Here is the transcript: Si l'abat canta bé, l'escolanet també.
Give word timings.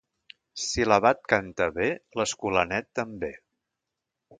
Si 0.67 0.87
l'abat 0.87 1.21
canta 1.35 1.69
bé, 1.77 1.91
l'escolanet 2.21 2.93
també. 3.03 3.35